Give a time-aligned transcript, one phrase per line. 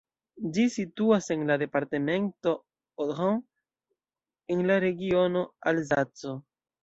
[0.53, 2.53] Ĝi situas en la departemento
[3.01, 3.37] Haut-Rhin
[4.55, 6.35] en la regiono Alzaco.